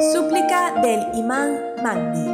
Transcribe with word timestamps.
Súplica 0.00 0.80
del 0.82 1.16
Imán 1.16 1.56
Mahdi. 1.80 2.28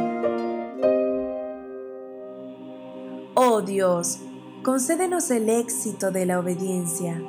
Oh 3.35 3.61
Dios, 3.61 4.17
concédenos 4.63 5.29
el 5.29 5.47
éxito 5.47 6.09
de 6.09 6.25
la 6.25 6.39
obediencia, 6.39 7.21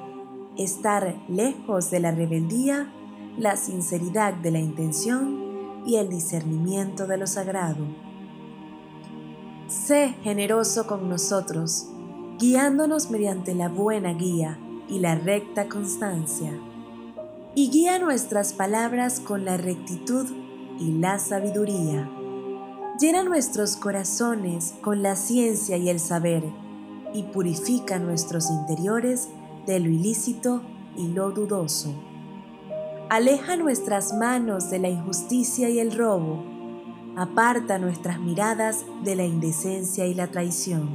estar 0.56 1.16
lejos 1.28 1.90
de 1.90 2.00
la 2.00 2.12
rebeldía, 2.12 2.90
la 3.36 3.56
sinceridad 3.56 4.32
de 4.32 4.52
la 4.52 4.58
intención 4.58 5.82
y 5.84 5.96
el 5.96 6.08
discernimiento 6.08 7.06
de 7.06 7.18
lo 7.18 7.26
sagrado. 7.26 7.84
Sé 9.68 10.14
generoso 10.22 10.86
con 10.86 11.10
nosotros, 11.10 11.88
guiándonos 12.38 13.10
mediante 13.10 13.54
la 13.54 13.68
buena 13.68 14.14
guía 14.14 14.58
y 14.88 14.98
la 15.00 15.14
recta 15.14 15.68
constancia 15.68 16.58
y 17.54 17.68
guía 17.68 17.98
nuestras 17.98 18.54
palabras 18.54 19.20
con 19.20 19.44
la 19.44 19.56
rectitud 19.58 20.26
y 20.78 20.92
la 20.92 21.18
sabiduría. 21.18 22.10
Llena 22.98 23.24
nuestros 23.24 23.76
corazones 23.76 24.74
con 24.80 25.02
la 25.02 25.16
ciencia 25.16 25.76
y 25.76 25.88
el 25.90 26.00
saber 26.00 26.44
y 27.12 27.24
purifica 27.24 27.98
nuestros 27.98 28.50
interiores 28.50 29.28
de 29.66 29.80
lo 29.80 29.90
ilícito 29.90 30.62
y 30.96 31.08
lo 31.08 31.30
dudoso. 31.30 31.92
Aleja 33.10 33.56
nuestras 33.56 34.14
manos 34.14 34.70
de 34.70 34.78
la 34.78 34.88
injusticia 34.88 35.68
y 35.68 35.78
el 35.78 35.94
robo. 35.94 36.42
Aparta 37.16 37.78
nuestras 37.78 38.18
miradas 38.18 38.86
de 39.04 39.14
la 39.14 39.24
indecencia 39.24 40.06
y 40.06 40.14
la 40.14 40.28
traición. 40.28 40.88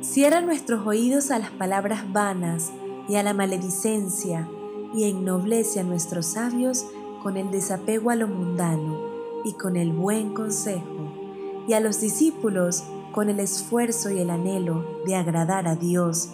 Cierra 0.00 0.40
nuestros 0.40 0.84
oídos 0.84 1.30
a 1.30 1.38
las 1.38 1.50
palabras 1.50 2.12
vanas 2.12 2.72
y 3.08 3.14
a 3.14 3.22
la 3.22 3.34
maledicencia 3.34 4.48
y 4.96 5.04
ennoblece 5.04 5.78
a 5.78 5.84
nuestros 5.84 6.26
sabios 6.26 6.86
con 7.22 7.36
el 7.36 7.50
desapego 7.50 8.10
a 8.10 8.16
lo 8.16 8.26
mundano 8.26 8.98
y 9.44 9.52
con 9.52 9.76
el 9.76 9.92
buen 9.92 10.32
consejo, 10.32 11.12
y 11.68 11.74
a 11.74 11.80
los 11.80 12.00
discípulos 12.00 12.82
con 13.12 13.28
el 13.28 13.38
esfuerzo 13.38 14.10
y 14.10 14.20
el 14.20 14.30
anhelo 14.30 14.84
de 15.04 15.14
agradar 15.14 15.68
a 15.68 15.76
Dios, 15.76 16.30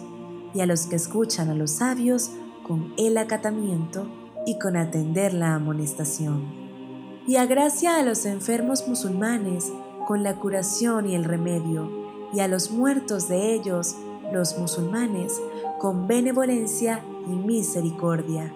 y 0.53 0.61
a 0.61 0.65
los 0.65 0.85
que 0.85 0.95
escuchan 0.95 1.49
a 1.49 1.55
los 1.55 1.71
sabios 1.71 2.31
con 2.65 2.93
el 2.97 3.17
acatamiento 3.17 4.07
y 4.45 4.57
con 4.57 4.77
atender 4.77 5.33
la 5.33 5.55
amonestación. 5.55 6.43
Y 7.27 7.35
agracia 7.35 7.97
a 7.97 8.03
los 8.03 8.25
enfermos 8.25 8.87
musulmanes 8.87 9.73
con 10.07 10.23
la 10.23 10.35
curación 10.35 11.09
y 11.09 11.15
el 11.15 11.25
remedio, 11.25 11.89
y 12.33 12.39
a 12.39 12.47
los 12.47 12.71
muertos 12.71 13.27
de 13.27 13.53
ellos, 13.53 13.95
los 14.31 14.57
musulmanes, 14.57 15.41
con 15.79 16.07
benevolencia 16.07 17.03
y 17.27 17.31
misericordia, 17.31 18.53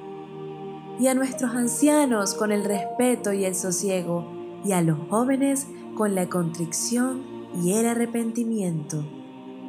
y 0.99 1.07
a 1.07 1.13
nuestros 1.13 1.55
ancianos 1.55 2.33
con 2.33 2.51
el 2.51 2.63
respeto 2.63 3.33
y 3.33 3.45
el 3.45 3.55
sosiego, 3.55 4.25
y 4.63 4.71
a 4.71 4.81
los 4.81 4.97
jóvenes 5.09 5.67
con 5.95 6.15
la 6.15 6.27
contrición 6.27 7.23
y 7.63 7.73
el 7.73 7.87
arrepentimiento, 7.87 9.05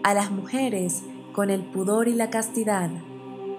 a 0.02 0.14
las 0.14 0.30
mujeres 0.30 1.02
con 1.32 1.50
el 1.50 1.62
pudor 1.62 2.08
y 2.08 2.14
la 2.14 2.30
castidad, 2.30 2.90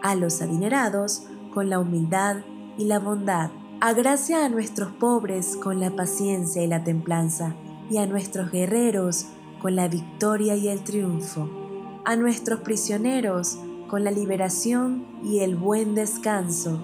a 0.01 0.15
los 0.15 0.41
adinerados 0.41 1.23
con 1.53 1.69
la 1.69 1.79
humildad 1.79 2.37
y 2.77 2.85
la 2.85 2.99
bondad. 2.99 3.51
Agracia 3.81 4.45
a 4.45 4.49
nuestros 4.49 4.91
pobres 4.91 5.55
con 5.55 5.79
la 5.79 5.91
paciencia 5.91 6.63
y 6.63 6.67
la 6.67 6.83
templanza, 6.83 7.55
y 7.89 7.97
a 7.97 8.05
nuestros 8.05 8.51
guerreros 8.51 9.27
con 9.61 9.75
la 9.75 9.87
victoria 9.87 10.55
y 10.55 10.67
el 10.67 10.83
triunfo, 10.83 11.49
a 12.05 12.15
nuestros 12.15 12.59
prisioneros 12.61 13.57
con 13.89 14.03
la 14.03 14.11
liberación 14.11 15.05
y 15.23 15.39
el 15.39 15.55
buen 15.55 15.95
descanso, 15.95 16.79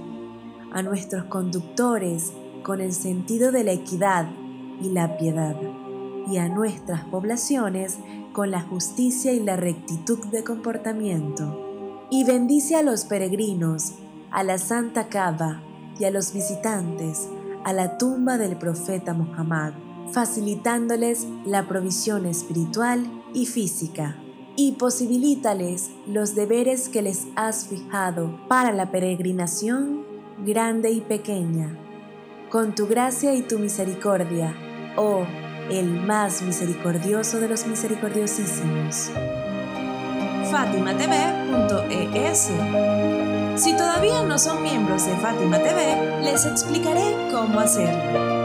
a 0.73 0.81
nuestros 0.81 1.25
conductores 1.25 2.33
con 2.63 2.81
el 2.81 2.93
sentido 2.93 3.51
de 3.51 3.63
la 3.63 3.71
equidad 3.71 4.27
y 4.81 4.89
la 4.89 5.17
piedad, 5.17 5.55
y 6.27 6.37
a 6.37 6.49
nuestras 6.49 7.05
poblaciones 7.05 7.99
con 8.33 8.51
la 8.51 8.61
justicia 8.61 9.31
y 9.31 9.39
la 9.39 9.55
rectitud 9.55 10.19
de 10.25 10.43
comportamiento. 10.43 12.07
Y 12.09 12.23
bendice 12.23 12.75
a 12.75 12.81
los 12.81 13.05
peregrinos, 13.05 13.93
a 14.31 14.43
la 14.43 14.57
Santa 14.57 15.07
Cava 15.07 15.61
y 15.99 16.05
a 16.05 16.11
los 16.11 16.33
visitantes 16.33 17.29
a 17.63 17.73
la 17.73 17.97
tumba 17.97 18.37
del 18.37 18.57
profeta 18.57 19.15
Muhammad, 19.15 19.73
facilitándoles 20.11 21.25
la 21.45 21.67
provisión 21.67 22.27
espiritual 22.27 23.23
y 23.33 23.47
física 23.47 24.17
y 24.55 24.73
posibilítales 24.73 25.91
los 26.07 26.35
deberes 26.35 26.89
que 26.89 27.01
les 27.01 27.27
has 27.35 27.67
fijado 27.67 28.39
para 28.47 28.71
la 28.71 28.91
peregrinación 28.91 30.03
grande 30.45 30.91
y 30.91 31.01
pequeña. 31.01 31.75
Con 32.49 32.75
tu 32.75 32.87
gracia 32.87 33.33
y 33.33 33.41
tu 33.41 33.59
misericordia, 33.59 34.55
oh 34.97 35.25
el 35.69 35.89
más 35.89 36.41
misericordioso 36.41 37.39
de 37.39 37.49
los 37.49 37.65
misericordiosísimos. 37.65 39.09
FátimaTV.es 40.51 42.51
Si 43.55 43.75
todavía 43.75 44.23
no 44.23 44.37
son 44.37 44.61
miembros 44.61 45.05
de 45.05 45.15
Fátima 45.17 45.57
TV, 45.57 46.21
les 46.23 46.45
explicaré 46.45 47.29
cómo 47.31 47.59
hacerlo. 47.59 48.44